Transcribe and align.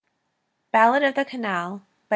y 0.03 0.07
Ballad 0.79 1.03
of 1.09 1.13
the 1.13 1.23
Canal 1.25 1.75
[Ed. 1.75 1.81